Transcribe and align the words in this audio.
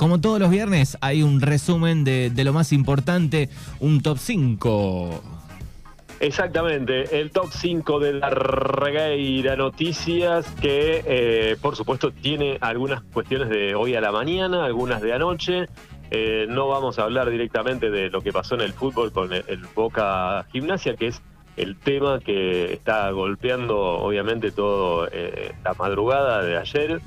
como 0.00 0.18
todos 0.18 0.40
los 0.40 0.48
viernes, 0.48 0.96
hay 1.02 1.22
un 1.22 1.42
resumen 1.42 2.04
de, 2.04 2.32
lo 2.42 2.54
más 2.54 2.72
importante, 2.72 3.50
un 3.80 4.00
top 4.00 4.16
5. 4.16 5.22
Exactamente, 6.20 7.20
el 7.20 7.30
top 7.30 7.50
5 7.52 8.00
de 8.00 8.14
la 8.14 8.30
Regueira 8.30 9.56
Noticias, 9.56 10.46
que 10.62 11.04
eh, 11.04 11.56
por 11.60 11.76
supuesto 11.76 12.12
tiene 12.12 12.56
algunas 12.62 13.02
cuestiones 13.12 13.50
de 13.50 13.74
hoy 13.74 13.94
a 13.94 14.00
la 14.00 14.10
mañana, 14.10 14.64
algunas 14.64 15.02
de 15.02 15.12
anoche. 15.12 15.68
Eh, 16.10 16.46
no 16.48 16.66
vamos 16.66 16.98
a 16.98 17.02
hablar 17.02 17.28
directamente 17.28 17.90
de 17.90 18.08
lo 18.08 18.22
que 18.22 18.32
pasó 18.32 18.54
en 18.54 18.62
el 18.62 18.72
fútbol 18.72 19.12
con 19.12 19.34
el 19.34 19.66
Boca 19.74 20.46
Gimnasia, 20.50 20.96
que 20.96 21.08
es 21.08 21.20
el 21.58 21.76
tema 21.76 22.20
que 22.20 22.72
está 22.72 23.10
golpeando 23.10 23.78
obviamente 23.78 24.50
todo 24.50 25.08
eh, 25.12 25.52
la 25.62 25.74
madrugada 25.74 26.42
de 26.42 26.56
ayer, 26.56 27.02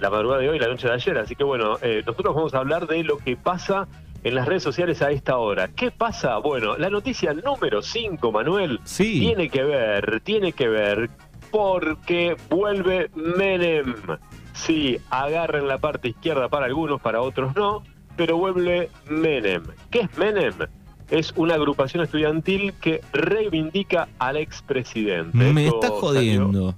la 0.00 0.10
madrugada 0.10 0.40
de 0.40 0.48
hoy, 0.48 0.58
la 0.58 0.68
noche 0.68 0.88
de 0.88 0.94
ayer. 0.94 1.18
Así 1.18 1.34
que 1.34 1.44
bueno, 1.44 1.76
eh, 1.82 2.02
nosotros 2.06 2.34
vamos 2.34 2.54
a 2.54 2.58
hablar 2.58 2.86
de 2.86 3.04
lo 3.04 3.18
que 3.18 3.36
pasa 3.36 3.88
en 4.24 4.34
las 4.34 4.46
redes 4.46 4.62
sociales 4.62 5.02
a 5.02 5.10
esta 5.10 5.38
hora. 5.38 5.68
¿Qué 5.68 5.90
pasa? 5.90 6.38
Bueno, 6.38 6.76
la 6.76 6.90
noticia 6.90 7.32
número 7.32 7.82
5, 7.82 8.32
Manuel, 8.32 8.80
sí. 8.84 9.20
tiene 9.20 9.48
que 9.48 9.64
ver, 9.64 10.20
tiene 10.20 10.52
que 10.52 10.68
ver 10.68 11.10
porque 11.50 12.36
vuelve 12.48 13.10
Menem. 13.14 13.94
Sí, 14.52 14.98
agarren 15.10 15.66
la 15.66 15.78
parte 15.78 16.08
izquierda 16.08 16.48
para 16.48 16.66
algunos, 16.66 17.00
para 17.00 17.20
otros 17.20 17.54
no, 17.56 17.82
pero 18.16 18.36
vuelve 18.36 18.90
Menem. 19.08 19.64
¿Qué 19.90 20.00
es 20.00 20.18
Menem? 20.18 20.54
es 21.12 21.34
una 21.36 21.54
agrupación 21.56 22.02
estudiantil 22.02 22.72
que 22.80 23.02
reivindica 23.12 24.08
al 24.18 24.38
expresidente. 24.38 25.36
Me 25.36 25.66
está 25.66 25.88
jodiendo. 25.88 26.74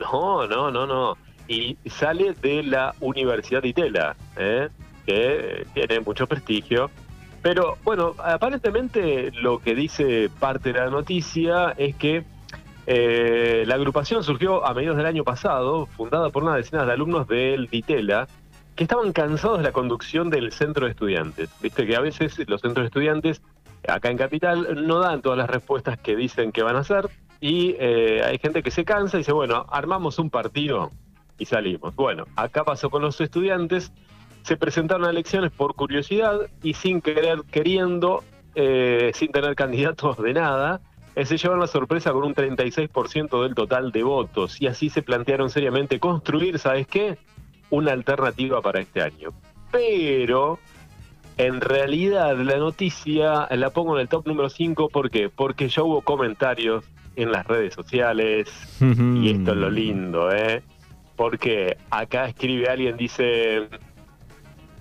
No, 0.00 0.46
no, 0.46 0.70
no, 0.70 0.86
no. 0.86 1.18
Y 1.48 1.78
sale 1.86 2.34
de 2.34 2.62
la 2.62 2.94
Universidad 3.00 3.62
de 3.62 3.68
Itela, 3.68 4.16
¿eh? 4.36 4.68
que 5.06 5.66
tiene 5.74 6.00
mucho 6.00 6.26
prestigio. 6.26 6.90
Pero 7.42 7.78
bueno, 7.84 8.14
aparentemente 8.18 9.30
lo 9.32 9.58
que 9.60 9.74
dice 9.74 10.28
parte 10.38 10.72
de 10.72 10.80
la 10.80 10.90
noticia 10.90 11.74
es 11.78 11.96
que 11.96 12.24
eh, 12.86 13.64
la 13.66 13.76
agrupación 13.76 14.22
surgió 14.22 14.66
a 14.66 14.74
mediados 14.74 14.96
del 14.96 15.06
año 15.06 15.24
pasado, 15.24 15.86
fundada 15.86 16.30
por 16.30 16.42
una 16.42 16.56
decena 16.56 16.84
de 16.84 16.92
alumnos 16.92 17.26
del 17.28 17.66
DITELA, 17.66 18.28
que 18.74 18.84
estaban 18.84 19.12
cansados 19.12 19.58
de 19.58 19.64
la 19.64 19.72
conducción 19.72 20.30
del 20.30 20.52
centro 20.52 20.86
de 20.86 20.92
estudiantes. 20.92 21.50
Viste 21.60 21.86
que 21.86 21.96
a 21.96 22.00
veces 22.00 22.38
los 22.48 22.60
centros 22.60 22.84
de 22.84 22.86
estudiantes 22.86 23.42
acá 23.86 24.10
en 24.10 24.18
Capital 24.18 24.86
no 24.86 25.00
dan 25.00 25.22
todas 25.22 25.38
las 25.38 25.50
respuestas 25.50 25.98
que 25.98 26.16
dicen 26.16 26.52
que 26.52 26.62
van 26.62 26.76
a 26.76 26.80
hacer 26.80 27.08
y 27.40 27.76
eh, 27.78 28.22
hay 28.24 28.38
gente 28.38 28.62
que 28.62 28.70
se 28.70 28.84
cansa 28.84 29.16
y 29.16 29.20
dice, 29.20 29.32
bueno, 29.32 29.66
armamos 29.70 30.18
un 30.18 30.30
partido 30.30 30.90
y 31.38 31.44
salimos. 31.44 31.94
Bueno, 31.94 32.24
acá 32.36 32.64
pasó 32.64 32.90
con 32.90 33.02
los 33.02 33.20
estudiantes, 33.20 33.92
se 34.42 34.56
presentaron 34.56 35.06
a 35.06 35.10
elecciones 35.10 35.52
por 35.52 35.74
curiosidad 35.74 36.40
y 36.62 36.74
sin 36.74 37.00
querer, 37.00 37.42
queriendo, 37.50 38.24
eh, 38.54 39.12
sin 39.14 39.30
tener 39.30 39.54
candidatos 39.54 40.18
de 40.18 40.34
nada, 40.34 40.80
eh, 41.14 41.24
se 41.26 41.36
llevaron 41.36 41.60
la 41.60 41.66
sorpresa 41.66 42.12
con 42.12 42.24
un 42.24 42.34
36% 42.34 43.42
del 43.42 43.54
total 43.54 43.92
de 43.92 44.02
votos 44.02 44.60
y 44.60 44.66
así 44.66 44.88
se 44.88 45.02
plantearon 45.02 45.50
seriamente 45.50 45.98
construir, 45.98 46.58
¿sabes 46.58 46.86
qué? 46.86 47.18
Una 47.70 47.92
alternativa 47.92 48.62
para 48.62 48.80
este 48.80 49.02
año. 49.02 49.30
Pero 49.70 50.58
en 51.36 51.60
realidad, 51.60 52.36
la 52.38 52.56
noticia 52.56 53.46
la 53.50 53.70
pongo 53.70 53.96
en 53.96 54.02
el 54.02 54.08
top 54.08 54.26
número 54.26 54.48
5, 54.48 54.88
¿por 54.88 55.10
qué? 55.10 55.28
Porque 55.28 55.68
ya 55.68 55.82
hubo 55.82 56.02
comentarios 56.02 56.84
en 57.16 57.32
las 57.32 57.46
redes 57.46 57.74
sociales, 57.74 58.48
y 58.80 59.30
esto 59.30 59.50
es 59.50 59.56
lo 59.56 59.70
lindo, 59.70 60.32
¿eh? 60.32 60.62
Porque 61.18 61.76
acá 61.90 62.26
escribe 62.26 62.68
alguien, 62.68 62.96
dice, 62.96 63.68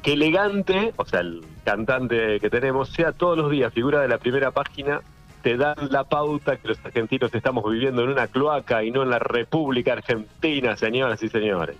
que 0.03 0.13
elegante, 0.13 0.93
o 0.95 1.03
sea, 1.03 1.21
el 1.21 1.43
cantante 1.65 2.39
que 2.39 2.49
tenemos, 2.49 2.89
sea 2.89 3.11
todos 3.11 3.37
los 3.37 3.51
días 3.51 3.73
figura 3.73 4.01
de 4.01 4.07
la 4.07 4.19
primera 4.19 4.51
página, 4.51 5.01
te 5.41 5.57
dan 5.57 5.75
la 5.89 6.03
pauta 6.03 6.57
que 6.57 6.67
los 6.67 6.85
argentinos 6.85 7.33
estamos 7.33 7.69
viviendo 7.69 8.03
en 8.03 8.09
una 8.09 8.27
cloaca 8.27 8.83
y 8.83 8.91
no 8.91 9.01
en 9.01 9.09
la 9.09 9.17
República 9.17 9.93
Argentina, 9.93 10.77
señoras 10.77 11.23
y 11.23 11.29
señores. 11.29 11.77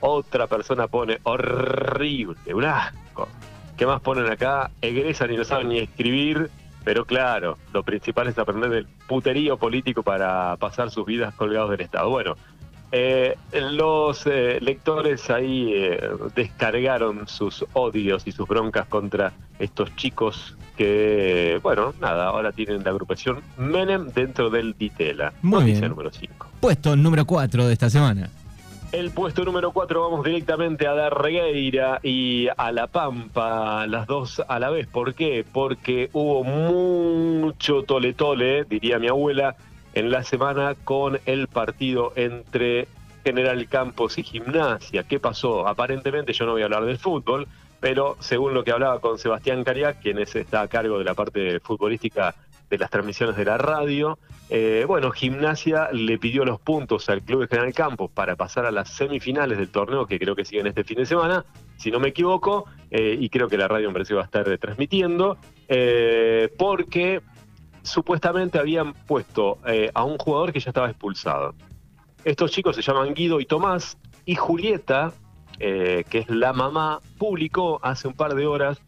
Otra 0.00 0.46
persona 0.46 0.88
pone 0.88 1.18
horrible, 1.22 2.54
un 2.54 2.64
asco. 2.64 3.28
¿Qué 3.76 3.84
más 3.84 4.00
ponen 4.00 4.32
acá? 4.32 4.70
Egresan 4.80 5.30
y 5.30 5.36
no 5.36 5.44
saben 5.44 5.68
ni 5.68 5.78
escribir, 5.78 6.50
pero 6.84 7.04
claro, 7.04 7.58
lo 7.72 7.82
principal 7.82 8.28
es 8.28 8.38
aprender 8.38 8.70
del 8.70 8.86
puterío 9.06 9.58
político 9.58 10.02
para 10.02 10.56
pasar 10.56 10.90
sus 10.90 11.04
vidas 11.04 11.34
colgados 11.34 11.70
del 11.70 11.82
Estado. 11.82 12.08
Bueno, 12.10 12.36
eh, 12.92 13.36
los 13.52 14.26
eh, 14.26 14.58
lectores 14.60 15.30
ahí 15.30 15.72
eh, 15.74 16.00
descargaron 16.34 17.26
sus 17.26 17.64
odios 17.72 18.26
y 18.26 18.32
sus 18.32 18.46
broncas 18.46 18.86
contra 18.86 19.32
estos 19.58 19.94
chicos 19.96 20.56
que, 20.76 21.58
bueno, 21.62 21.94
nada, 22.00 22.26
ahora 22.26 22.52
tienen 22.52 22.84
la 22.84 22.90
agrupación 22.90 23.42
Menem 23.56 24.08
dentro 24.12 24.50
del 24.50 24.76
Ditela. 24.76 25.32
Muy 25.42 25.64
bien. 25.64 25.88
número 25.88 26.10
5. 26.12 26.48
Puesto 26.60 26.96
número 26.96 27.24
4 27.24 27.66
de 27.66 27.72
esta 27.72 27.90
semana. 27.90 28.30
El 28.94 29.10
puesto 29.10 29.44
número 29.44 29.72
4 29.72 30.00
vamos 30.00 30.24
directamente 30.24 30.86
a 30.86 30.94
Darregueira 30.94 31.98
y 32.00 32.46
a 32.56 32.70
La 32.70 32.86
Pampa, 32.86 33.88
las 33.88 34.06
dos 34.06 34.40
a 34.46 34.60
la 34.60 34.70
vez. 34.70 34.86
¿Por 34.86 35.14
qué? 35.14 35.44
Porque 35.50 36.10
hubo 36.12 36.44
mucho 36.44 37.82
tole-tole, 37.82 38.62
diría 38.64 39.00
mi 39.00 39.08
abuela, 39.08 39.56
en 39.94 40.10
la 40.10 40.22
semana 40.24 40.74
con 40.74 41.20
el 41.24 41.48
partido 41.48 42.12
entre 42.16 42.88
General 43.24 43.66
Campos 43.68 44.18
y 44.18 44.22
Gimnasia. 44.22 45.04
¿Qué 45.04 45.18
pasó? 45.18 45.66
Aparentemente 45.66 46.32
yo 46.32 46.44
no 46.44 46.52
voy 46.52 46.62
a 46.62 46.64
hablar 46.66 46.84
del 46.84 46.98
fútbol, 46.98 47.48
pero 47.80 48.16
según 48.20 48.54
lo 48.54 48.64
que 48.64 48.72
hablaba 48.72 49.00
con 49.00 49.18
Sebastián 49.18 49.64
Cariac, 49.64 50.00
quien 50.02 50.18
está 50.18 50.60
a 50.60 50.68
cargo 50.68 50.98
de 50.98 51.04
la 51.04 51.14
parte 51.14 51.60
futbolística 51.60 52.34
de 52.68 52.78
las 52.78 52.90
transmisiones 52.90 53.36
de 53.36 53.44
la 53.44 53.56
radio. 53.56 54.18
Eh, 54.50 54.84
bueno, 54.86 55.10
Gimnasia 55.10 55.90
le 55.92 56.18
pidió 56.18 56.44
los 56.44 56.60
puntos 56.60 57.08
al 57.08 57.22
Club 57.22 57.42
de 57.42 57.46
General 57.48 57.72
Campos 57.72 58.10
para 58.10 58.36
pasar 58.36 58.66
a 58.66 58.70
las 58.70 58.90
semifinales 58.90 59.58
del 59.58 59.68
torneo 59.68 60.06
que 60.06 60.18
creo 60.18 60.34
que 60.34 60.44
siguen 60.44 60.66
este 60.66 60.84
fin 60.84 60.98
de 60.98 61.06
semana, 61.06 61.44
si 61.76 61.90
no 61.90 62.00
me 62.00 62.08
equivoco, 62.08 62.66
eh, 62.90 63.16
y 63.18 63.28
creo 63.28 63.48
que 63.48 63.56
la 63.56 63.68
radio 63.68 63.88
en 63.88 63.94
va 63.94 64.20
a 64.20 64.24
estar 64.24 64.58
transmitiendo, 64.58 65.38
eh, 65.68 66.52
porque 66.58 67.20
supuestamente 67.84 68.58
habían 68.58 68.92
puesto 68.92 69.58
a 69.94 70.04
un 70.04 70.18
jugador 70.18 70.52
que 70.52 70.58
ya 70.58 70.70
estaba 70.70 70.88
expulsado. 70.90 71.54
Estos 72.24 72.50
chicos 72.50 72.74
se 72.74 72.82
llaman 72.82 73.14
Guido 73.14 73.38
y 73.38 73.46
Tomás, 73.46 73.96
y 74.24 74.34
Julieta, 74.34 75.12
que 75.58 76.04
es 76.10 76.28
la 76.28 76.52
mamá, 76.52 77.00
publicó 77.18 77.78
hace 77.82 78.08
un 78.08 78.14
par 78.14 78.34
de 78.34 78.46
horas 78.46 78.80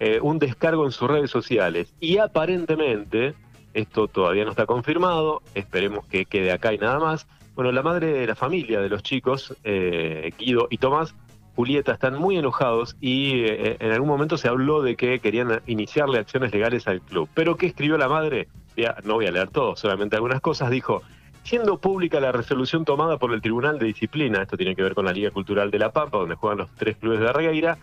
eh, 0.00 0.18
un 0.20 0.40
descargo 0.40 0.84
en 0.84 0.90
sus 0.90 1.08
redes 1.08 1.30
sociales. 1.30 1.94
Y 2.00 2.18
aparentemente, 2.18 3.34
esto 3.74 4.08
todavía 4.08 4.44
no 4.44 4.50
está 4.50 4.66
confirmado, 4.66 5.40
esperemos 5.54 6.04
que 6.06 6.26
quede 6.26 6.50
acá 6.50 6.72
y 6.72 6.78
nada 6.78 6.98
más. 6.98 7.28
Bueno, 7.54 7.70
la 7.70 7.82
madre 7.82 8.12
de 8.12 8.26
la 8.26 8.34
familia 8.34 8.80
de 8.80 8.88
los 8.88 9.04
chicos, 9.04 9.56
eh, 9.62 10.32
Guido 10.36 10.66
y 10.68 10.78
Tomás, 10.78 11.14
Julieta, 11.54 11.92
están 11.92 12.18
muy 12.18 12.36
enojados 12.36 12.96
y 13.00 13.44
eh, 13.44 13.76
en 13.80 13.92
algún 13.92 14.08
momento 14.08 14.36
se 14.36 14.48
habló 14.48 14.82
de 14.82 14.96
que 14.96 15.20
querían 15.20 15.60
iniciarle 15.66 16.18
acciones 16.18 16.52
legales 16.52 16.88
al 16.88 17.00
club. 17.00 17.28
Pero 17.34 17.56
¿qué 17.56 17.66
escribió 17.66 17.96
la 17.96 18.08
madre? 18.08 18.48
Ya, 18.76 18.96
no 19.04 19.14
voy 19.14 19.26
a 19.26 19.30
leer 19.30 19.50
todo, 19.50 19.76
solamente 19.76 20.16
algunas 20.16 20.40
cosas. 20.40 20.70
Dijo, 20.70 21.02
siendo 21.44 21.78
pública 21.78 22.18
la 22.20 22.32
resolución 22.32 22.84
tomada 22.84 23.18
por 23.18 23.32
el 23.32 23.40
Tribunal 23.40 23.78
de 23.78 23.86
Disciplina, 23.86 24.42
esto 24.42 24.56
tiene 24.56 24.74
que 24.74 24.82
ver 24.82 24.94
con 24.94 25.04
la 25.04 25.12
Liga 25.12 25.30
Cultural 25.30 25.70
de 25.70 25.78
La 25.78 25.92
Pampa, 25.92 26.18
donde 26.18 26.34
juegan 26.34 26.58
los 26.58 26.70
tres 26.74 26.96
clubes 26.96 27.20
de 27.20 27.32
Regueira, 27.32 27.78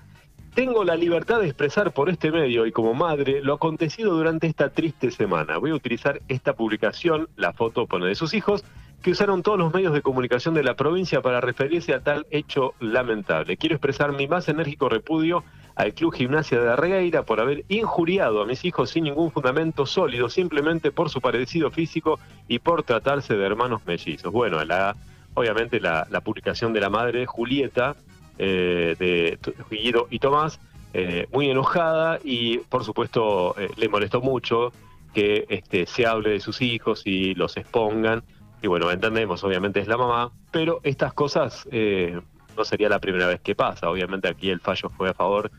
tengo 0.54 0.84
la 0.84 0.98
libertad 0.98 1.40
de 1.40 1.46
expresar 1.46 1.94
por 1.94 2.10
este 2.10 2.30
medio 2.30 2.66
y 2.66 2.74
como 2.74 2.94
madre 2.94 3.42
lo 3.42 3.54
acontecido 3.54 4.14
durante 4.14 4.48
esta 4.48 4.70
triste 4.70 5.10
semana. 5.10 5.58
Voy 5.58 5.72
a 5.72 5.76
utilizar 5.76 6.22
esta 6.28 6.54
publicación, 6.54 7.30
la 7.38 7.54
foto 7.54 7.88
pone 7.88 8.08
de 8.08 8.16
sus 8.16 8.34
hijos, 8.34 8.66
que 9.02 9.12
usaron 9.12 9.42
todos 9.42 9.58
los 9.58 9.74
medios 9.74 9.94
de 9.94 10.02
comunicación 10.02 10.54
de 10.54 10.64
la 10.64 10.76
provincia 10.76 11.22
para 11.22 11.42
referirse 11.42 11.94
a 11.94 12.02
tal 12.02 12.28
hecho 12.30 12.74
lamentable. 12.80 13.58
Quiero 13.58 13.76
expresar 13.76 14.12
mi 14.14 14.28
más 14.28 14.48
enérgico 14.48 14.90
repudio 14.90 15.44
al 15.76 15.94
Club 15.94 16.14
Gimnasia 16.14 16.60
de 16.60 16.76
Regueira 16.76 17.24
por 17.24 17.40
haber 17.40 17.66
injuriado 17.70 18.42
a 18.42 18.46
mis 18.46 18.64
hijos 18.66 18.92
sin 18.92 19.06
ningún 19.06 19.32
fundamento 19.32 19.86
sólido, 19.86 20.30
simplemente 20.30 20.92
por 20.92 21.10
su 21.10 21.22
parecido 21.22 21.72
físico 21.72 22.20
y 22.48 22.60
por 22.60 22.84
tratarse 22.84 23.36
de 23.36 23.46
hermanos 23.46 23.82
mellizos. 23.86 24.32
Bueno, 24.32 24.64
la, 24.64 24.96
obviamente 25.34 25.80
la, 25.80 26.06
publicación 26.24 26.74
de 26.74 26.82
la 26.82 26.90
madre, 26.90 27.26
Julieta, 27.26 27.96
eh, 28.38 28.96
de 29.00 29.40
Guido 29.72 30.08
y 30.12 30.20
Tomás, 30.20 30.60
eh, 30.94 31.28
muy 31.32 31.50
enojada 31.50 32.20
y 32.24 32.58
por 32.58 32.84
supuesto 32.84 33.56
eh, 33.58 33.70
le 33.78 33.88
molestó 33.88 34.20
mucho 34.20 34.74
que 35.14 35.46
este, 35.50 35.86
se 35.86 36.06
hable 36.06 36.32
de 36.32 36.40
sus 36.40 36.62
hijos 36.62 37.04
y 37.06 37.34
los 37.34 37.58
expongan. 37.58 38.24
Y 38.62 38.68
bueno, 38.68 38.92
entendemos, 38.92 39.44
obviamente 39.44 39.80
es 39.80 39.88
la 39.88 39.98
mamá, 39.98 40.32
pero 40.52 40.80
estas 40.84 41.14
cosas 41.14 41.68
no 41.72 42.66
sería 42.66 42.90
la 42.90 43.00
primera 43.00 43.28
vez 43.28 43.42
que 43.42 43.56
pasa. 43.56 43.90
Obviamente 43.90 44.28
aquí 44.28 44.50
el 44.50 44.60
fallo 44.60 44.90
fue 44.90 45.10
a 45.10 45.14
favor 45.14 45.50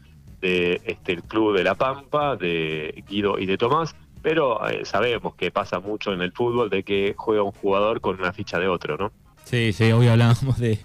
de 0.41 0.81
este, 0.85 1.17
club 1.23 1.57
de 1.57 1.65
La 1.65 1.75
Pampa, 1.75 2.37
de 2.37 3.03
Guido 3.09 3.39
y 3.39 3.47
de 3.47 3.57
Tomás, 3.59 3.95
pero 4.23 4.61
sabemos 4.85 5.35
que 5.35 5.51
pasa 5.51 5.81
mucho 5.81 6.13
en 6.13 6.23
el 6.23 6.33
fútbol 6.33 6.71
de 6.71 6.85
que 6.85 7.15
juega 7.17 7.43
un 7.43 7.53
jugador 7.53 8.01
con 8.01 8.21
una 8.21 8.33
ficha 8.33 8.59
de 8.59 8.69
otro, 8.69 8.97
¿no? 8.97 9.13
Sí, 9.45 9.73
sí, 9.73 9.91
hoy 9.91 10.07
hablábamos 10.07 10.59
de, 10.59 10.79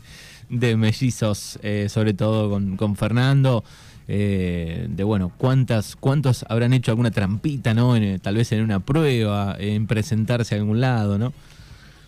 de 0.50 0.76
mellizos, 0.76 1.60
eh, 1.62 1.88
sobre 1.90 2.14
todo 2.16 2.50
con, 2.50 2.78
con 2.78 2.96
Fernando. 2.96 3.64
eh, 4.08 4.88
de 4.90 5.04
bueno, 5.04 5.32
cuántas, 5.38 5.96
cuántos 5.96 6.46
habrán 6.50 6.74
hecho 6.74 6.92
alguna 6.92 7.12
trampita, 7.12 7.74
¿no? 7.74 7.96
En, 7.96 8.20
tal 8.20 8.36
vez 8.36 8.52
en 8.54 8.64
una 8.64 8.80
prueba, 8.80 9.56
en 9.60 9.86
presentarse 9.86 10.56
a 10.56 10.58
algún 10.60 10.80
lado, 10.80 11.18
¿no? 11.18 11.34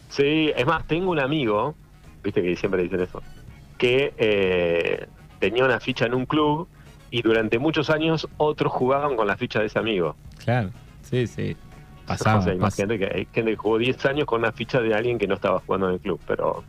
Sí, 0.09 0.51
es 0.55 0.65
más, 0.65 0.85
tengo 0.87 1.11
un 1.11 1.19
amigo, 1.19 1.75
viste 2.23 2.41
que 2.41 2.55
siempre 2.55 2.83
dicen 2.83 3.01
eso, 3.01 3.21
que 3.77 4.13
eh, 4.17 5.07
tenía 5.39 5.63
una 5.65 5.79
ficha 5.79 6.05
en 6.05 6.13
un 6.13 6.25
club 6.25 6.67
y 7.11 7.21
durante 7.21 7.59
muchos 7.59 7.89
años 7.89 8.27
otros 8.37 8.71
jugaban 8.73 9.15
con 9.15 9.27
la 9.27 9.37
ficha 9.37 9.59
de 9.59 9.67
ese 9.67 9.79
amigo. 9.79 10.15
Claro, 10.43 10.71
sí, 11.03 11.27
sí. 11.27 11.55
Pasaba, 12.05 12.39
o 12.39 12.71
gente 12.71 12.97
que, 12.97 13.05
hay 13.05 13.27
gente 13.31 13.51
que 13.51 13.55
jugó 13.55 13.77
10 13.77 14.03
años 14.07 14.25
con 14.25 14.39
una 14.39 14.51
ficha 14.51 14.81
de 14.81 14.95
alguien 14.95 15.19
que 15.19 15.27
no 15.27 15.35
estaba 15.35 15.59
jugando 15.59 15.89
en 15.89 15.93
el 15.93 15.99
club, 15.99 16.19
pero 16.25 16.63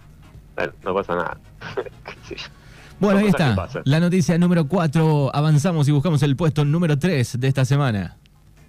bueno, 0.54 0.72
no 0.84 0.94
pasa 0.94 1.14
nada. 1.14 1.40
Bueno, 3.00 3.20
ahí 3.20 3.28
está. 3.28 3.56
La 3.84 3.98
noticia 3.98 4.36
número 4.36 4.68
4. 4.68 5.34
Avanzamos 5.34 5.88
y 5.88 5.90
buscamos 5.90 6.22
el 6.22 6.36
puesto 6.36 6.66
número 6.66 6.98
3 6.98 7.40
de 7.40 7.48
esta 7.48 7.64
semana. 7.64 8.18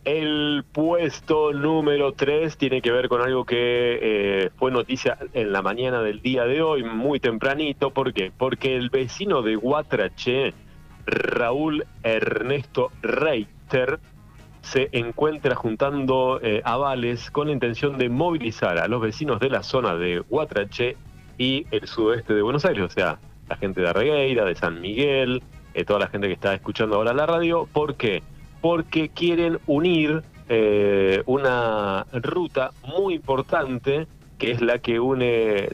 El 0.04 0.64
puesto 0.72 1.54
número 1.54 2.14
3 2.14 2.58
tiene 2.58 2.82
que 2.82 2.92
ver 2.92 3.08
con 3.08 3.22
algo 3.22 3.46
que 3.46 4.00
eh, 4.02 4.50
fue 4.58 4.72
noticia 4.72 5.20
en 5.34 5.52
la 5.52 5.62
mañana 5.62 6.02
del 6.02 6.22
día 6.22 6.46
de 6.46 6.64
hoy, 6.64 6.84
muy 6.84 7.20
tempranito. 7.20 7.92
¿Por 7.92 8.12
qué? 8.12 8.32
Porque 8.36 8.76
el 8.76 8.90
vecino 8.90 9.44
de 9.44 9.56
Guatrache, 9.56 10.54
Raúl 11.06 11.86
Ernesto 12.02 12.92
Reiter, 13.04 14.00
se 14.62 14.90
encuentra 14.92 15.54
juntando 15.54 16.40
eh, 16.42 16.62
avales 16.66 17.30
con 17.30 17.48
la 17.48 17.54
intención 17.54 18.00
de 18.00 18.10
movilizar 18.10 18.80
a 18.80 18.88
los 18.88 19.02
vecinos 19.02 19.40
de 19.40 19.50
la 19.50 19.62
zona 19.62 19.96
de 19.96 20.20
Guatrache 20.20 20.98
y 21.38 21.68
el 21.70 21.88
sudeste 21.88 22.34
de 22.34 22.42
Buenos 22.42 22.66
Aires, 22.66 22.84
o 22.84 22.90
sea, 22.90 23.20
la 23.50 23.56
gente 23.58 23.82
de 23.82 23.90
Arregueira, 23.90 24.46
de 24.46 24.56
San 24.56 24.82
Miguel, 24.82 25.44
eh, 25.74 25.86
toda 25.86 26.00
la 26.00 26.08
gente 26.08 26.28
que 26.28 26.34
está 26.34 26.54
escuchando 26.56 26.96
ahora 26.96 27.14
la 27.14 27.26
radio. 27.26 27.68
¿Por 27.72 27.96
qué? 27.96 28.24
Porque 28.24 28.32
quieren 29.14 29.60
unir 29.68 30.24
eh, 30.50 31.24
una 31.26 32.06
ruta 32.12 32.72
muy 32.86 33.16
importante, 33.16 34.08
que 34.38 34.52
es 34.52 34.62
la 34.62 34.80
que 34.80 35.00
une 35.00 35.70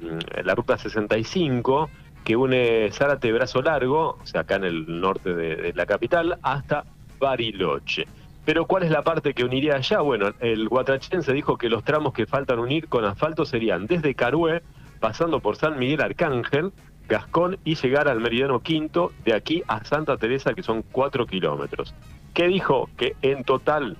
mm, 0.00 0.44
la 0.44 0.54
ruta 0.54 0.76
65, 0.76 1.88
que 2.24 2.36
une 2.36 2.90
Zárate 2.92 3.32
Brazo 3.32 3.62
Largo, 3.62 4.18
o 4.20 4.26
sea, 4.26 4.42
acá 4.42 4.56
en 4.56 4.64
el 4.64 5.00
norte 5.00 5.34
de, 5.34 5.72
la 5.72 5.86
capital, 5.86 6.38
hasta 6.42 6.84
Bariloche. 7.18 8.06
Pero 8.44 8.66
¿cuál 8.66 8.82
es 8.82 8.90
la 8.90 9.02
parte 9.02 9.34
que 9.34 9.44
uniría 9.44 9.76
allá? 9.76 10.00
Bueno, 10.00 10.32
el 10.40 10.68
guatrachense 10.68 11.32
dijo 11.32 11.56
que 11.56 11.68
los 11.68 11.84
tramos 11.84 12.12
que 12.12 12.26
faltan 12.26 12.58
unir 12.58 12.88
con 12.88 13.04
asfalto 13.04 13.44
serían 13.44 13.86
desde 13.86 14.14
Carué, 14.14 14.62
pasando 15.00 15.40
por 15.40 15.56
San 15.56 15.78
Miguel 15.78 16.00
Arcángel, 16.00 16.72
Gascón 17.08 17.58
y 17.64 17.76
llegar 17.76 18.08
al 18.08 18.20
Meridiano 18.20 18.60
Quinto, 18.60 19.12
de 19.24 19.34
aquí 19.34 19.62
a 19.68 19.84
Santa 19.84 20.16
Teresa, 20.16 20.54
que 20.54 20.62
son 20.62 20.82
cuatro 20.82 21.26
kilómetros. 21.26 21.94
¿Qué 22.38 22.46
dijo? 22.46 22.88
Que 22.96 23.16
en 23.20 23.42
total, 23.42 23.96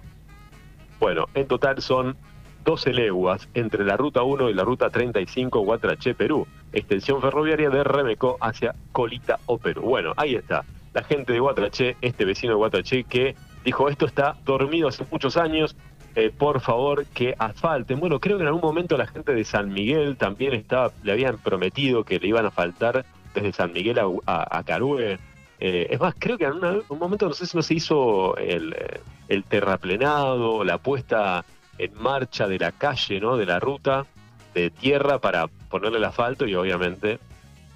bueno, 1.01 1.27
en 1.35 1.49
total 1.49 1.83
son 1.83 2.17
12 2.65 2.93
leguas 2.93 3.49
entre 3.55 3.85
la 3.85 3.97
Ruta 3.97 4.23
1 4.23 4.49
y 4.51 4.55
la 4.55 4.63
Ruta 4.63 4.91
35 4.91 5.59
Guatraché, 5.59 6.15
Perú, 6.15 6.47
extensión 6.73 7.21
ferroviaria 7.21 7.69
de 7.69 7.83
Remeco 7.83 8.37
hacia 8.41 8.77
Colita 8.93 9.41
o 9.47 9.59
Perú. 9.59 9.83
Bueno, 9.83 10.13
ahí 10.17 10.37
está, 10.37 10.65
la 10.95 11.03
gente 11.03 11.33
de 11.33 11.41
Guatraché, 11.41 11.97
este 12.01 12.25
vecino 12.25 12.53
de 12.53 12.59
Guatraché 12.59 13.03
que 13.03 13.35
dijo 13.65 13.89
esto 13.89 14.07
está 14.07 14.37
dormido 14.45 14.87
hace 14.87 15.05
muchos 15.11 15.37
años, 15.37 15.75
eh, 16.15 16.31
por 16.31 16.61
favor 16.61 17.07
que 17.07 17.35
asfalten. 17.41 17.99
Bueno, 17.99 18.21
creo 18.21 18.37
que 18.37 18.45
en 18.45 18.47
algún 18.47 18.63
momento 18.63 18.97
la 18.97 19.09
gente 19.09 19.35
de 19.35 19.43
San 19.43 19.73
Miguel 19.73 20.17
también 20.17 20.55
estaba, 20.55 20.93
le 21.03 21.11
habían 21.11 21.39
prometido 21.39 22.05
que 22.05 22.21
le 22.21 22.29
iban 22.29 22.47
a 22.47 22.53
faltar 22.53 23.05
desde 23.35 23.53
San 23.53 23.73
Miguel 23.73 23.99
a, 23.99 24.59
a, 24.59 24.63
Carue. 24.63 25.19
Eh, 25.61 25.89
es 25.91 26.01
más, 26.01 26.15
creo 26.19 26.39
que 26.39 26.45
en 26.45 26.53
un 26.89 26.99
momento 26.99 27.27
no 27.27 27.35
sé 27.35 27.47
si 27.47 27.57
no 27.57 27.63
se 27.63 27.75
hizo 27.75 28.37
el, 28.37 28.73
eh, 28.75 29.01
el 29.29 29.45
terraplenado, 29.45 30.63
la 30.65 30.79
puesta 30.79 31.45
en 31.79 31.95
marcha 31.95 32.47
de 32.47 32.59
la 32.59 32.73
calle, 32.73 33.21
¿no? 33.21 33.37
De 33.37 33.47
la 33.47 33.59
ruta 33.59 34.07
de 34.55 34.71
tierra 34.71 35.19
para 35.19 35.47
ponerle 35.69 35.99
el 35.99 36.05
asfalto 36.05 36.47
y 36.47 36.55
obviamente 36.55 37.19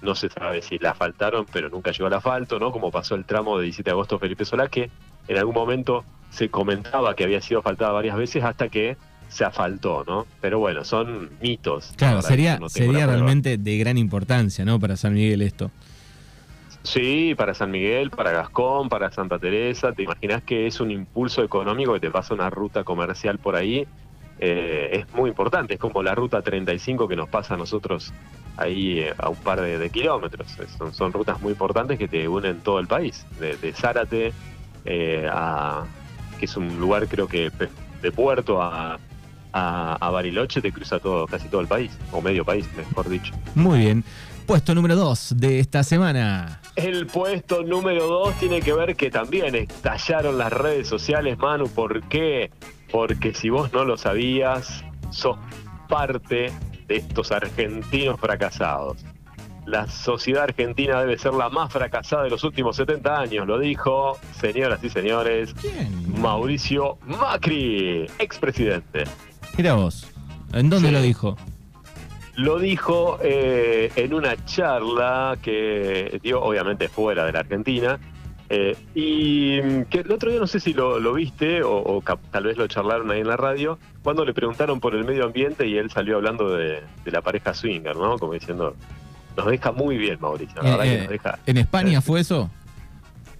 no 0.01 0.15
se 0.15 0.29
sabe 0.29 0.61
si 0.61 0.77
la 0.79 0.91
asfaltaron, 0.91 1.45
pero 1.51 1.69
nunca 1.69 1.91
llegó 1.91 2.07
al 2.07 2.13
asfalto, 2.13 2.59
¿no? 2.59 2.71
Como 2.71 2.91
pasó 2.91 3.15
el 3.15 3.25
tramo 3.25 3.57
de 3.57 3.65
17 3.65 3.89
de 3.89 3.91
agosto 3.91 4.19
Felipe 4.19 4.45
Solá, 4.45 4.67
que 4.67 4.89
en 5.27 5.37
algún 5.37 5.55
momento 5.55 6.03
se 6.29 6.49
comentaba 6.49 7.15
que 7.15 7.23
había 7.23 7.41
sido 7.41 7.61
faltada 7.61 7.91
varias 7.91 8.17
veces 8.17 8.43
hasta 8.43 8.67
que 8.69 8.97
se 9.29 9.45
asfaltó, 9.45 10.03
¿no? 10.05 10.27
Pero 10.41 10.59
bueno, 10.59 10.83
son 10.83 11.29
mitos. 11.41 11.93
Claro, 11.95 12.21
sería, 12.21 12.59
sería 12.67 13.07
realmente 13.07 13.57
de 13.57 13.77
gran 13.77 13.97
importancia, 13.97 14.65
¿no? 14.65 14.79
Para 14.79 14.97
San 14.97 15.13
Miguel 15.13 15.41
esto. 15.41 15.71
Sí, 16.83 17.33
para 17.35 17.53
San 17.53 17.71
Miguel, 17.71 18.09
para 18.09 18.31
Gascón, 18.31 18.89
para 18.89 19.09
Santa 19.11 19.39
Teresa. 19.39 19.93
¿Te 19.93 20.03
imaginas 20.03 20.43
que 20.43 20.67
es 20.67 20.79
un 20.81 20.91
impulso 20.91 21.43
económico 21.43 21.93
que 21.93 22.01
te 22.01 22.11
pasa 22.11 22.33
una 22.33 22.49
ruta 22.49 22.83
comercial 22.83 23.39
por 23.39 23.55
ahí? 23.55 23.87
Eh, 24.39 24.89
es 24.91 25.13
muy 25.13 25.29
importante, 25.29 25.75
es 25.75 25.79
como 25.79 26.03
la 26.03 26.13
ruta 26.13 26.41
35 26.41 27.07
que 27.07 27.15
nos 27.15 27.29
pasa 27.29 27.53
a 27.53 27.57
nosotros 27.57 28.11
ahí 28.57 28.99
eh, 28.99 29.13
a 29.17 29.29
un 29.29 29.37
par 29.37 29.61
de, 29.61 29.89
kilómetros. 29.89 30.57
Son, 30.91 31.13
rutas 31.13 31.41
muy 31.41 31.51
importantes 31.51 31.97
que 31.97 32.09
te 32.09 32.27
unen 32.27 32.59
todo 32.59 32.79
el 32.79 32.87
país, 32.87 33.25
de, 33.39 33.55
de 33.55 33.71
Zárate 33.71 34.33
eh, 34.83 35.27
a, 35.31 35.85
que 36.37 36.45
es 36.45 36.57
un 36.57 36.79
lugar 36.79 37.07
creo 37.07 37.27
que 37.27 37.49
de 38.01 38.11
puerto 38.11 38.61
a, 38.61 38.99
a, 39.53 40.09
Bariloche 40.09 40.61
te 40.61 40.71
cruza 40.71 40.99
todo, 40.99 41.27
casi 41.27 41.47
todo 41.47 41.61
el 41.61 41.67
país, 41.67 41.91
o 42.11 42.21
medio 42.21 42.43
país, 42.43 42.67
mejor 42.75 43.07
dicho. 43.07 43.33
Muy 43.55 43.79
bien. 43.79 44.03
Puesto 44.45 44.75
número 44.75 44.95
2 44.95 45.35
de 45.37 45.59
esta 45.59 45.83
semana. 45.83 46.59
El 46.75 47.07
puesto 47.07 47.63
número 47.63 48.07
2 48.07 48.39
tiene 48.39 48.61
que 48.61 48.73
ver 48.73 48.95
que 48.95 49.09
también 49.09 49.55
estallaron 49.55 50.37
las 50.37 50.51
redes 50.51 50.87
sociales, 50.87 51.37
Manu. 51.37 51.69
¿Por 51.69 52.03
qué? 52.09 52.51
Porque 52.91 53.33
si 53.33 53.49
vos 53.49 53.71
no 53.71 53.85
lo 53.85 53.95
sabías, 53.95 54.83
sos 55.11 55.37
parte 55.87 56.51
de 56.87 56.95
estos 56.97 57.31
argentinos 57.31 58.19
fracasados. 58.19 59.05
La 59.65 59.87
sociedad 59.87 60.43
argentina 60.43 60.99
debe 60.99 61.17
ser 61.17 61.33
la 61.33 61.49
más 61.49 61.71
fracasada 61.71 62.23
de 62.23 62.29
los 62.29 62.43
últimos 62.43 62.75
70 62.75 63.17
años, 63.17 63.47
lo 63.47 63.59
dijo, 63.59 64.19
señoras 64.41 64.83
y 64.83 64.89
señores, 64.89 65.55
Mauricio 66.19 66.97
Macri, 67.05 68.07
expresidente. 68.19 69.05
Mira 69.57 69.75
vos, 69.75 70.05
¿en 70.51 70.69
dónde 70.69 70.91
lo 70.91 71.01
dijo? 71.01 71.37
Lo 72.35 72.57
dijo 72.59 73.19
eh, 73.21 73.91
en 73.95 74.13
una 74.13 74.43
charla 74.45 75.37
que 75.41 76.19
dio, 76.23 76.41
obviamente, 76.41 76.87
fuera 76.87 77.25
de 77.25 77.31
la 77.31 77.39
Argentina. 77.39 77.99
Eh, 78.49 78.75
y 78.93 79.85
que 79.85 79.99
el 79.99 80.11
otro 80.11 80.29
día 80.29 80.39
no 80.39 80.47
sé 80.47 80.59
si 80.59 80.73
lo, 80.73 81.13
viste 81.13 81.63
o, 81.63 82.03
tal 82.29 82.43
vez 82.43 82.57
lo 82.57 82.67
charlaron 82.67 83.09
ahí 83.09 83.21
en 83.21 83.27
la 83.27 83.37
radio, 83.37 83.79
cuando 84.03 84.25
le 84.25 84.33
preguntaron 84.33 84.79
por 84.79 84.93
el 84.93 85.05
medio 85.05 85.25
ambiente 85.25 85.65
y 85.65 85.77
él 85.77 85.89
salió 85.89 86.17
hablando 86.17 86.49
de, 86.49 86.83
de 87.03 87.11
la 87.11 87.21
pareja 87.21 87.53
swinger, 87.53 87.95
¿no? 87.95 88.19
Como 88.19 88.33
diciendo, 88.33 88.75
nos 89.35 89.47
deja 89.47 89.71
muy 89.71 89.97
bien, 89.97 90.17
Mauricio. 90.19 90.61
La 90.61 90.71
verdad 90.71 90.83
que 90.83 90.93
eh, 90.93 90.99
nos 90.99 91.09
deja, 91.09 91.39
¿En 91.45 91.57
España 91.57 92.01
fue 92.01 92.19
eso? 92.19 92.49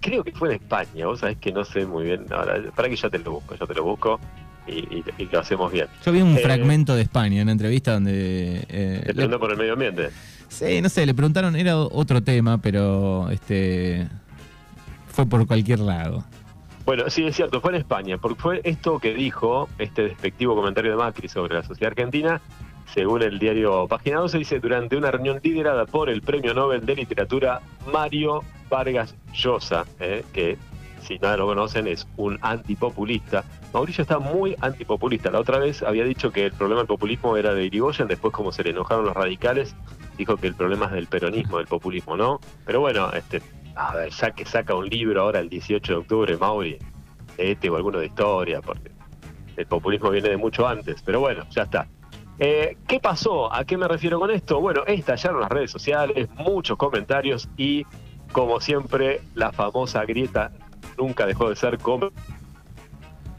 Creo 0.00 0.24
que 0.24 0.32
fue 0.32 0.48
en 0.50 0.54
España, 0.56 1.06
vos 1.06 1.20
sabés 1.20 1.38
que 1.38 1.52
no 1.52 1.64
sé 1.64 1.86
muy 1.86 2.04
bien. 2.04 2.26
Ahora, 2.30 2.60
para 2.74 2.88
que 2.88 2.96
ya 2.96 3.08
te 3.08 3.18
lo 3.18 3.32
busco, 3.32 3.54
yo 3.54 3.66
te 3.66 3.74
lo 3.74 3.84
busco 3.84 4.20
y, 4.66 5.04
lo 5.30 5.40
hacemos 5.40 5.72
bien. 5.72 5.86
Yo 6.04 6.12
vi 6.12 6.22
un 6.22 6.36
eh, 6.36 6.40
fragmento 6.40 6.94
de 6.94 7.02
España, 7.02 7.36
en 7.36 7.42
una 7.42 7.52
entrevista 7.52 7.92
donde... 7.92 8.64
Eh, 8.68 9.02
¿Te 9.06 9.14
preguntó 9.14 9.38
por 9.38 9.50
el 9.50 9.56
medio 9.56 9.74
ambiente? 9.74 10.10
Sí, 10.48 10.80
no 10.80 10.88
sé, 10.88 11.04
le 11.04 11.14
preguntaron, 11.14 11.56
era 11.56 11.76
otro 11.76 12.22
tema, 12.22 12.58
pero 12.58 13.28
este 13.30 14.08
fue 15.08 15.26
por 15.26 15.46
cualquier 15.46 15.80
lado. 15.80 16.24
Bueno, 16.84 17.08
sí, 17.08 17.24
es 17.26 17.34
cierto, 17.34 17.60
fue 17.60 17.70
en 17.72 17.78
España, 17.78 18.18
porque 18.18 18.40
fue 18.40 18.60
esto 18.64 18.98
que 18.98 19.14
dijo, 19.14 19.68
este 19.78 20.02
despectivo 20.02 20.54
comentario 20.54 20.90
de 20.90 20.96
Macri 20.98 21.28
sobre 21.28 21.54
la 21.54 21.62
sociedad 21.62 21.92
argentina, 21.92 22.40
según 22.92 23.22
el 23.22 23.38
diario 23.38 23.88
Página 23.88 24.18
12, 24.18 24.38
dice, 24.38 24.60
durante 24.60 24.96
una 24.96 25.10
reunión 25.10 25.40
liderada 25.42 25.86
por 25.86 26.10
el 26.10 26.20
Premio 26.20 26.52
Nobel 26.52 26.84
de 26.84 26.94
Literatura 26.96 27.60
Mario 27.90 28.42
Vargas 28.68 29.14
Llosa, 29.32 29.86
eh, 29.98 30.24
que 30.32 30.58
si 31.04 31.18
nada 31.18 31.36
lo 31.36 31.46
conocen 31.46 31.86
es 31.86 32.06
un 32.16 32.38
antipopulista. 32.42 33.44
Mauricio 33.72 34.02
está 34.02 34.18
muy 34.18 34.56
antipopulista. 34.60 35.30
La 35.30 35.40
otra 35.40 35.58
vez 35.58 35.82
había 35.82 36.04
dicho 36.04 36.30
que 36.30 36.46
el 36.46 36.52
problema 36.52 36.80
del 36.80 36.88
populismo 36.88 37.36
era 37.36 37.54
de 37.54 37.64
Irigoyen, 37.64 38.08
después 38.08 38.32
como 38.32 38.52
se 38.52 38.64
le 38.64 38.70
enojaron 38.70 39.04
los 39.04 39.14
radicales, 39.14 39.76
dijo 40.16 40.36
que 40.36 40.46
el 40.46 40.54
problema 40.54 40.86
es 40.86 40.92
del 40.92 41.06
peronismo, 41.06 41.58
del 41.58 41.66
populismo, 41.66 42.16
¿no? 42.16 42.40
Pero 42.64 42.80
bueno, 42.80 43.10
este, 43.12 43.42
a 43.76 43.94
ver, 43.94 44.10
ya 44.10 44.30
que 44.30 44.44
saca 44.44 44.74
un 44.74 44.88
libro 44.88 45.22
ahora 45.22 45.40
el 45.40 45.48
18 45.48 45.92
de 45.92 45.98
octubre, 45.98 46.36
Mauri, 46.36 46.78
este 47.36 47.68
o 47.68 47.76
alguno 47.76 47.98
de 47.98 48.06
historia, 48.06 48.60
porque 48.60 48.90
el 49.56 49.66
populismo 49.66 50.10
viene 50.10 50.30
de 50.30 50.36
mucho 50.36 50.66
antes, 50.66 51.02
pero 51.02 51.20
bueno, 51.20 51.44
ya 51.50 51.62
está. 51.62 51.86
Eh, 52.38 52.76
¿Qué 52.88 52.98
pasó? 52.98 53.52
¿A 53.52 53.64
qué 53.64 53.76
me 53.76 53.86
refiero 53.86 54.18
con 54.18 54.30
esto? 54.30 54.60
Bueno, 54.60 54.82
estallaron 54.86 55.40
las 55.40 55.50
redes 55.50 55.70
sociales, 55.70 56.28
muchos 56.36 56.76
comentarios 56.76 57.48
y, 57.56 57.86
como 58.32 58.60
siempre, 58.60 59.20
la 59.34 59.52
famosa 59.52 60.04
grieta 60.04 60.50
nunca 60.98 61.26
dejó 61.26 61.50
de 61.50 61.56
ser 61.56 61.78
como... 61.78 62.10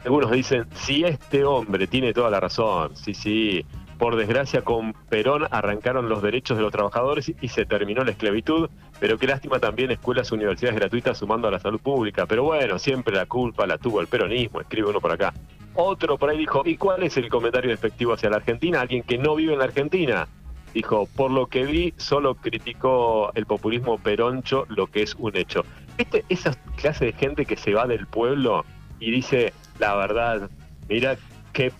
Algunos 0.03 0.29
dicen, 0.29 0.67
si 0.75 1.03
este 1.03 1.43
hombre 1.43 1.88
tiene 1.88 2.13
toda 2.13 2.29
la 2.29 2.39
razón, 2.39 2.95
sí, 2.95 3.15
sí, 3.15 3.65
Por 3.97 4.15
desgracia, 4.15 4.62
con 4.62 4.93
Perón 5.09 5.47
arrancaron 5.50 6.09
los 6.09 6.21
derechos 6.21 6.57
de 6.57 6.63
los 6.63 6.71
trabajadores 6.71 7.33
y 7.41 7.47
se 7.47 7.65
terminó 7.65 8.03
la 8.03 8.12
esclavitud, 8.12 8.69
pero 9.00 9.17
qué 9.17 9.25
lástima 9.25 9.57
también 9.57 9.89
escuelas, 9.89 10.31
universidades 10.31 10.75
gratuitas 10.75 11.17
sumando 11.17 11.47
a 11.47 11.51
la 11.51 11.59
salud 11.59 11.79
pública. 11.79 12.27
Pero 12.27 12.43
bueno, 12.43 12.77
siempre 12.77 13.15
la 13.15 13.25
culpa 13.25 13.65
la 13.65 13.79
tuvo 13.79 14.00
el 14.00 14.07
peronismo, 14.07 14.62
escribe 14.62 14.89
uno 14.89 15.01
por 15.01 15.12
acá. 15.12 15.33
Otro 15.74 16.17
por 16.17 16.29
ahí 16.29 16.38
dijo, 16.38 16.62
¿y 16.65 16.77
cuál 16.77 17.03
es 17.03 17.17
el 17.17 17.27
comentario 17.27 17.71
despectivo 17.71 18.13
hacia 18.13 18.29
la 18.29 18.38
Argentina? 18.38 18.81
Alguien 18.81 19.01
que 19.01 19.17
no 19.17 19.33
vive 19.35 19.53
en 19.53 19.59
la 19.59 19.65
Argentina. 19.65 20.27
Dijo, 20.75 21.08
por 21.15 21.32
lo 21.32 21.48
que 21.48 21.63
vi, 21.63 21.94
solo 21.96 22.36
criticó 22.36 23.32
el 23.34 23.46
populismo 23.46 23.98
peroncho, 23.98 24.65
lo 24.67 24.88
que 24.88 25.03
es 25.03 25.15
un 25.15 25.36
hecho. 25.38 25.63
¿Viste 25.98 26.25
esa 26.27 26.51
clase 26.75 27.05
de 27.05 27.13
gente 27.13 27.46
que 27.46 27.55
se 27.55 27.74
va 27.74 27.88
del 27.88 28.05
pueblo 28.08 28.65
y 29.00 29.10
dice, 29.10 29.53
la 29.79 29.96
verdad, 29.96 30.50
mira 30.89 31.15
qué 31.53 31.72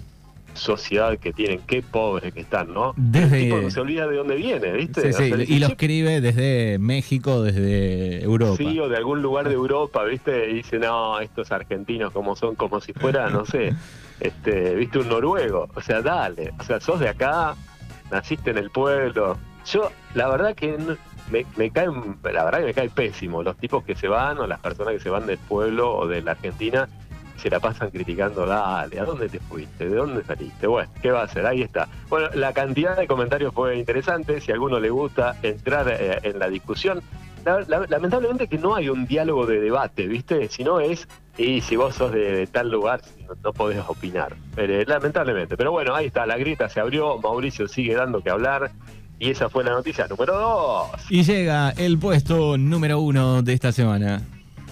sociedad 0.54 1.18
que 1.20 1.34
tienen, 1.34 1.60
qué 1.68 1.82
pobres 1.82 2.34
que 2.34 2.40
están, 2.40 2.74
¿no? 2.74 2.94
Desde... 2.96 3.40
El 3.40 3.44
tipo 3.44 3.58
no 3.58 3.70
se 3.70 3.82
olvida 3.82 4.08
de 4.08 4.16
dónde 4.16 4.36
viene, 4.36 4.72
¿viste? 4.72 5.02
Sí, 5.02 5.08
sí, 5.12 5.34
O 5.34 5.36
sea, 5.36 5.44
y 5.46 5.60
lo 5.60 5.68
"Che, 5.68 5.74
escribe 5.74 6.22
desde 6.22 6.80
México, 6.80 7.44
desde 7.44 8.24
Europa. 8.24 8.56
Sí, 8.56 8.80
o 8.80 8.88
de 8.88 8.96
algún 8.96 9.22
lugar 9.22 9.50
de 9.50 9.56
Europa, 9.56 10.06
¿viste? 10.06 10.50
Y 10.50 10.54
dice, 10.54 10.80
no, 10.80 11.20
estos 11.20 11.52
argentinos 11.52 12.14
como 12.14 12.38
son, 12.38 12.56
como 12.56 12.80
si 12.80 12.94
fuera, 12.94 13.30
no 13.30 13.46
sé, 13.46 13.74
este, 14.22 14.74
¿viste? 14.76 15.00
Un 15.00 15.10
noruego. 15.10 15.68
O 15.76 15.82
sea, 15.82 16.02
dale. 16.02 16.54
O 16.58 16.64
sea, 16.64 16.80
sos 16.80 17.02
de 17.02 17.10
acá, 17.10 17.56
naciste 18.12 18.52
en 18.52 18.58
el 18.58 18.70
pueblo. 18.70 19.38
Yo, 19.66 19.92
la 20.14 20.28
verdad 20.30 20.54
que 20.56 20.78
me, 21.32 21.46
me 21.58 21.72
caen, 21.72 22.18
la 22.24 22.44
verdad 22.46 22.60
que 22.60 22.66
me 22.66 22.74
cae 22.74 22.90
pésimo 22.90 23.42
los 23.44 23.58
tipos 23.58 23.84
que 23.84 23.96
se 23.96 24.08
van 24.08 24.38
o 24.38 24.46
las 24.48 24.60
personas 24.60 24.94
que 24.94 25.00
se 25.00 25.10
van 25.10 25.26
del 25.26 25.38
pueblo 25.40 25.96
o 25.96 26.08
de 26.08 26.22
la 26.22 26.32
Argentina 26.32 26.88
se 27.38 27.50
la 27.50 27.60
pasan 27.60 27.90
criticando, 27.90 28.46
dale, 28.46 28.98
¿a 29.00 29.04
dónde 29.04 29.28
te 29.28 29.40
fuiste? 29.40 29.90
¿De 29.90 29.96
dónde 29.96 30.24
saliste? 30.24 30.68
Bueno, 30.68 30.90
¿qué 31.02 31.12
va 31.12 31.22
a 31.22 31.24
hacer? 31.26 31.46
Ahí 31.46 31.64
está. 31.64 31.88
Bueno, 32.10 32.30
la 32.34 32.54
cantidad 32.54 32.96
de 32.98 33.08
comentarios 33.08 33.54
fue 33.54 33.78
interesante, 33.78 34.40
si 34.40 34.52
a 34.52 34.54
alguno 34.54 34.80
le 34.80 34.90
gusta 34.90 35.36
entrar 35.44 35.86
eh, 35.90 36.20
en 36.24 36.40
la 36.40 36.48
discusión, 36.48 37.02
la- 37.44 37.60
la- 37.68 37.86
lamentablemente 37.90 38.48
que 38.48 38.58
no 38.58 38.74
hay 38.74 38.88
un 38.90 39.06
diálogo 39.06 39.46
de 39.46 39.60
debate, 39.60 40.08
¿viste? 40.08 40.48
Si 40.48 40.64
no 40.64 40.80
es, 40.80 41.08
y 41.38 41.62
si 41.62 41.76
vos 41.76 41.96
sos 41.96 42.12
de, 42.12 42.32
de 42.32 42.48
tal 42.48 42.70
lugar, 42.70 43.02
no, 43.28 43.36
no 43.44 43.54
podés 43.54 43.84
opinar. 43.88 44.36
Pero, 44.56 44.82
lamentablemente. 44.84 45.58
Pero 45.58 45.72
bueno, 45.72 45.94
ahí 45.94 46.08
está, 46.08 46.26
la 46.26 46.38
grita 46.38 46.70
se 46.70 46.80
abrió, 46.80 47.18
Mauricio 47.18 47.68
sigue 47.68 47.96
dando 47.96 48.22
que 48.22 48.30
hablar, 48.30 48.72
y 49.20 49.30
esa 49.30 49.50
fue 49.50 49.64
la 49.64 49.72
noticia 49.72 50.08
número 50.08 50.34
dos. 50.34 50.90
Y 51.10 51.24
llega 51.24 51.72
el 51.72 51.98
puesto 51.98 52.58
número 52.58 53.00
uno 53.00 53.42
de 53.42 53.54
esta 53.54 53.72
semana. 53.72 54.22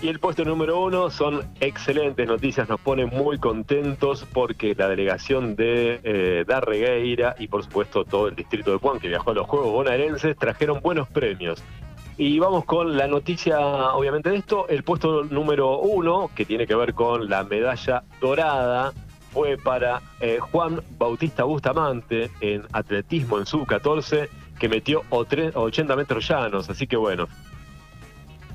Y 0.01 0.09
el 0.09 0.19
puesto 0.19 0.43
número 0.43 0.81
uno 0.81 1.09
son 1.09 1.45
excelentes 1.61 2.27
noticias, 2.27 2.67
nos 2.67 2.81
pone 2.81 3.05
muy 3.05 3.37
contentos 3.37 4.27
porque 4.33 4.75
la 4.75 4.89
delegación 4.89 5.55
de 5.55 6.01
eh, 6.03 6.43
Darregueira 6.45 7.35
y 7.39 7.47
por 7.47 7.63
supuesto 7.63 8.03
todo 8.03 8.27
el 8.27 8.35
distrito 8.35 8.73
de 8.73 8.79
Puan 8.79 8.99
que 8.99 9.07
viajó 9.07 9.31
a 9.31 9.33
los 9.33 9.47
Juegos 9.47 9.71
Bonaerenses 9.71 10.35
trajeron 10.35 10.81
buenos 10.81 11.07
premios. 11.07 11.63
Y 12.17 12.37
vamos 12.39 12.65
con 12.65 12.95
la 12.95 13.07
noticia, 13.07 13.59
obviamente, 13.59 14.29
de 14.29 14.37
esto. 14.37 14.67
El 14.69 14.83
puesto 14.83 15.23
número 15.23 15.79
uno, 15.79 16.29
que 16.35 16.45
tiene 16.45 16.67
que 16.67 16.75
ver 16.75 16.93
con 16.93 17.27
la 17.29 17.43
medalla 17.43 18.03
dorada, 18.21 18.93
fue 19.31 19.57
para 19.57 19.99
eh, 20.21 20.37
Juan 20.39 20.81
Bautista 20.99 21.43
Bustamante 21.43 22.29
en 22.39 22.63
atletismo 22.71 23.39
en 23.39 23.47
sub-14, 23.47 24.29
que 24.59 24.69
metió 24.69 25.01
o 25.09 25.25
tre- 25.25 25.51
80 25.55 25.95
metros 25.95 26.27
llanos. 26.27 26.69
Así 26.69 26.85
que 26.85 26.97
bueno, 26.97 27.27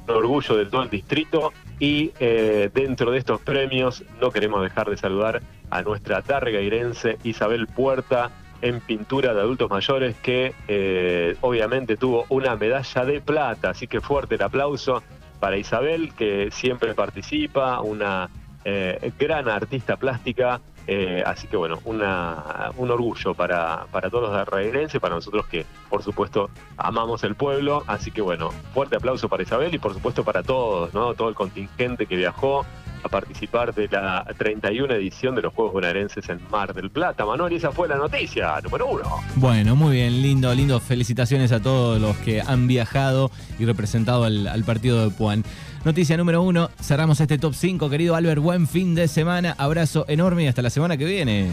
un 0.07 0.15
orgullo 0.15 0.57
de 0.57 0.67
todo 0.67 0.83
el 0.85 0.91
distrito. 0.91 1.53
Y 1.81 2.13
eh, 2.21 2.71
dentro 2.73 3.11
de 3.11 3.19
estos 3.19 3.41
premios, 3.41 4.05
no 4.21 4.31
queremos 4.31 4.63
dejar 4.63 4.89
de 4.89 4.97
saludar 4.97 5.43
a 5.71 5.83
nuestra 5.83 6.23
targairense 6.23 7.19
Isabel 7.25 7.67
Puerta 7.67 8.31
en 8.63 8.81
pintura 8.81 9.35
de 9.35 9.41
adultos 9.41 9.71
mayores, 9.71 10.17
que 10.17 10.55
eh, 10.67 11.37
obviamente 11.41 11.97
tuvo 11.97 12.27
una 12.29 12.57
medalla 12.57 13.05
de 13.05 13.21
plata. 13.21 13.71
Así 13.71 13.87
que 13.87 14.01
fuerte 14.01 14.37
el 14.37 14.43
aplauso 14.43 15.03
para 15.41 15.57
Isabel, 15.57 16.13
que 16.15 16.51
siempre 16.51 16.95
participa, 16.95 17.81
una 17.81 18.29
eh, 18.65 19.13
gran 19.19 19.49
artista 19.49 19.97
plástica. 19.97 20.61
eh, 20.87 21.23
así 21.27 21.47
que 21.47 21.57
bueno, 21.57 21.79
una, 21.85 22.71
un 22.79 22.91
orgullo 22.91 23.35
para, 23.35 23.87
para 23.93 24.09
todos 24.09 24.25
los 24.25 24.33
darreguerenses, 24.33 24.99
para 25.01 25.15
nosotros 25.17 25.47
que 25.47 25.67
por 25.91 26.03
supuesto 26.03 26.51
amamos 26.79 27.25
el 27.25 27.35
pueblo. 27.35 27.85
Así 27.87 28.11
que 28.11 28.23
bueno, 28.23 28.51
fuerte 28.73 28.97
aplauso 28.97 29.29
para 29.29 29.43
Isabel 29.43 29.75
y 29.75 29.79
por 29.79 29.93
supuesto 29.93 30.25
para 30.25 30.43
todos, 30.43 30.95
¿no? 30.95 31.15
todo 31.15 31.29
el 31.29 31.35
contingente 31.35 32.07
que 32.07 32.17
viajó 32.17 32.65
a 33.09 33.11
participar 33.11 33.75
de 33.75 33.89
la 33.89 34.25
31 34.37 34.95
edición 34.95 35.35
de 35.35 35.43
los 35.43 35.55
Juegos 35.55 35.73
Bonaerenses 35.73 36.29
en 36.29 36.41
Mar 36.51 36.75
del 36.75 36.91
Plata. 36.91 37.25
Manuel, 37.25 37.53
y 37.55 37.57
esa 37.57 37.73
fue 37.73 37.89
la 37.89 37.97
noticia 37.97 38.61
número 38.63 38.87
uno. 38.87 39.05
Bueno, 39.37 39.75
muy 39.75 39.97
bien, 39.97 40.23
lindo, 40.23 40.55
lindo. 40.55 40.79
Felicitaciones 40.79 41.53
a 41.53 41.61
todos 41.61 42.01
los 42.01 42.17
que 42.19 42.41
han 42.41 42.67
viajado 42.69 43.31
y 43.59 43.65
representado 43.65 44.25
al, 44.25 44.47
al 44.47 44.65
partido 44.65 45.03
de 45.03 45.11
Puan. 45.11 45.43
Noticia 45.85 46.17
número 46.17 46.43
uno, 46.43 46.71
cerramos 46.81 47.21
este 47.21 47.39
top 47.39 47.55
5, 47.55 47.89
querido 47.89 48.15
Albert. 48.15 48.43
Buen 48.43 48.67
fin 48.67 48.95
de 48.95 49.09
semana, 49.09 49.55
abrazo 49.59 50.05
enorme 50.09 50.45
y 50.45 50.47
hasta 50.49 50.61
la 50.61 50.71
semana 50.71 50.97
que 50.97 51.07
viene. 51.07 51.51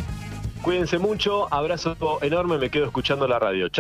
Cuídense 0.61 0.97
mucho, 0.97 1.53
abrazo 1.53 1.95
enorme, 2.21 2.57
me 2.57 2.69
quedo 2.69 2.85
escuchando 2.85 3.27
la 3.27 3.39
radio. 3.39 3.69
Chao. 3.69 3.73